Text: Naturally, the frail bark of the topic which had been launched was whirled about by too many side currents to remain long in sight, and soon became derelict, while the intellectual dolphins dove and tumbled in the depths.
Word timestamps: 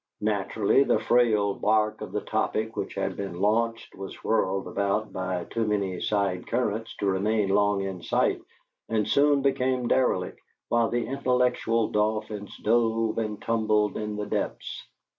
Naturally, 0.21 0.83
the 0.83 0.97
frail 0.99 1.53
bark 1.53 2.01
of 2.01 2.11
the 2.11 2.21
topic 2.21 2.75
which 2.75 2.95
had 2.95 3.15
been 3.15 3.39
launched 3.39 3.93
was 3.95 4.23
whirled 4.23 4.67
about 4.67 5.13
by 5.13 5.43
too 5.51 5.63
many 5.63 6.01
side 6.01 6.47
currents 6.47 6.95
to 6.95 7.05
remain 7.05 7.49
long 7.49 7.81
in 7.81 8.01
sight, 8.01 8.41
and 8.89 9.07
soon 9.07 9.43
became 9.43 9.87
derelict, 9.87 10.39
while 10.69 10.89
the 10.89 11.05
intellectual 11.05 11.89
dolphins 11.89 12.57
dove 12.63 13.19
and 13.19 13.43
tumbled 13.43 13.95
in 13.95 14.15
the 14.15 14.25
depths. 14.25 14.87